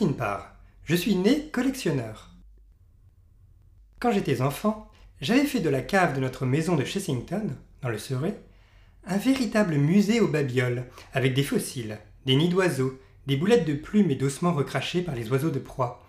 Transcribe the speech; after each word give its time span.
une 0.00 0.16
part. 0.16 0.54
Je 0.84 0.96
suis 0.96 1.14
né 1.14 1.48
collectionneur. 1.50 2.30
Quand 4.00 4.12
j'étais 4.12 4.40
enfant, 4.40 4.90
j'avais 5.20 5.44
fait 5.44 5.60
de 5.60 5.68
la 5.68 5.82
cave 5.82 6.14
de 6.14 6.20
notre 6.20 6.46
maison 6.46 6.76
de 6.76 6.84
Chessington, 6.84 7.56
dans 7.82 7.88
le 7.88 7.98
Surrey, 7.98 8.40
un 9.06 9.16
véritable 9.16 9.76
musée 9.76 10.20
aux 10.20 10.28
babioles, 10.28 10.84
avec 11.12 11.34
des 11.34 11.42
fossiles, 11.42 11.98
des 12.26 12.36
nids 12.36 12.48
d'oiseaux, 12.48 12.98
des 13.26 13.36
boulettes 13.36 13.66
de 13.66 13.74
plumes 13.74 14.10
et 14.10 14.16
d'ossements 14.16 14.52
recrachés 14.52 15.02
par 15.02 15.14
les 15.14 15.30
oiseaux 15.30 15.50
de 15.50 15.58
proie. 15.58 16.06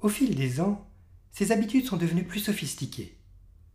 Au 0.00 0.08
fil 0.08 0.34
des 0.34 0.60
ans, 0.60 0.86
ces 1.32 1.52
habitudes 1.52 1.86
sont 1.86 1.96
devenues 1.96 2.24
plus 2.24 2.40
sophistiquées. 2.40 3.16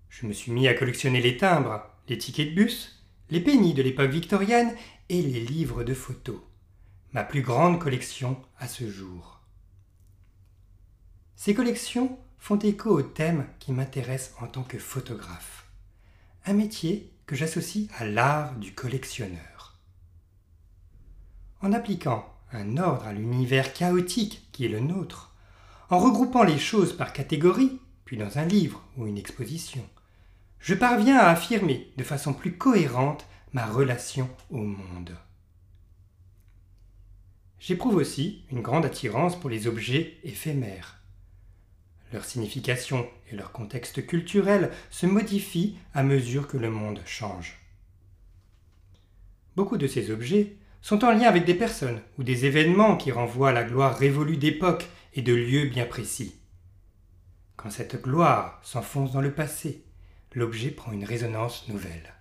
Je 0.09 0.25
me 0.25 0.33
suis 0.33 0.51
mis 0.51 0.67
à 0.67 0.73
collectionner 0.73 1.21
les 1.21 1.37
timbres, 1.37 1.83
les 2.07 2.17
tickets 2.17 2.49
de 2.49 2.55
bus, 2.55 3.03
les 3.29 3.41
pennies 3.41 3.73
de 3.73 3.83
l'époque 3.83 4.11
victorienne 4.11 4.73
et 5.09 5.21
les 5.21 5.41
livres 5.41 5.83
de 5.83 5.93
photos. 5.93 6.39
Ma 7.11 7.23
plus 7.23 7.41
grande 7.41 7.79
collection 7.79 8.39
à 8.59 8.67
ce 8.67 8.87
jour. 8.87 9.39
Ces 11.35 11.55
collections 11.55 12.19
font 12.37 12.59
écho 12.59 12.91
au 12.91 13.01
thème 13.01 13.47
qui 13.57 13.71
m'intéresse 13.71 14.35
en 14.39 14.45
tant 14.45 14.61
que 14.61 14.77
photographe. 14.77 15.65
Un 16.45 16.53
métier 16.53 17.11
que 17.25 17.35
j'associe 17.35 17.87
à 17.97 18.05
l'art 18.05 18.53
du 18.55 18.73
collectionneur. 18.73 19.79
En 21.61 21.73
appliquant 21.73 22.31
un 22.51 22.77
ordre 22.77 23.05
à 23.05 23.13
l'univers 23.13 23.73
chaotique 23.73 24.47
qui 24.51 24.65
est 24.65 24.69
le 24.69 24.79
nôtre, 24.79 25.33
en 25.89 25.97
regroupant 25.97 26.43
les 26.43 26.59
choses 26.59 26.95
par 26.95 27.11
catégorie, 27.11 27.79
puis 28.05 28.17
dans 28.17 28.37
un 28.37 28.45
livre 28.45 28.83
ou 28.97 29.07
une 29.07 29.17
exposition, 29.17 29.87
je 30.59 30.75
parviens 30.75 31.17
à 31.17 31.29
affirmer 31.29 31.91
de 31.97 32.03
façon 32.03 32.33
plus 32.33 32.55
cohérente 32.55 33.25
ma 33.53 33.65
relation 33.65 34.29
au 34.51 34.59
monde. 34.59 35.17
J'éprouve 37.59 37.95
aussi 37.95 38.43
une 38.51 38.61
grande 38.61 38.85
attirance 38.85 39.37
pour 39.37 39.49
les 39.49 39.67
objets 39.67 40.17
éphémères. 40.23 41.01
Leur 42.13 42.25
signification 42.25 43.07
et 43.31 43.35
leur 43.35 43.51
contexte 43.51 44.05
culturel 44.07 44.71
se 44.89 45.05
modifient 45.05 45.77
à 45.93 46.03
mesure 46.03 46.47
que 46.47 46.57
le 46.57 46.71
monde 46.71 47.01
change. 47.05 47.59
Beaucoup 49.55 49.77
de 49.77 49.87
ces 49.87 50.09
objets 50.09 50.55
sont 50.81 51.03
en 51.03 51.11
lien 51.11 51.27
avec 51.27 51.45
des 51.45 51.53
personnes 51.53 52.01
ou 52.17 52.23
des 52.23 52.45
événements 52.45 52.95
qui 52.95 53.11
renvoient 53.11 53.49
à 53.49 53.53
la 53.53 53.65
gloire 53.65 53.97
révolue 53.97 54.37
d'époques 54.37 54.87
et 55.13 55.21
de 55.21 55.33
lieux 55.33 55.65
bien 55.65 55.85
précis. 55.85 56.35
Quand 57.57 57.69
cette 57.69 58.01
gloire 58.01 58.61
s'enfonce 58.63 59.11
dans 59.11 59.21
le 59.21 59.33
passé, 59.33 59.83
l'objet 60.33 60.71
prend 60.71 60.93
une 60.93 61.03
résonance 61.03 61.67
nouvelle. 61.67 62.13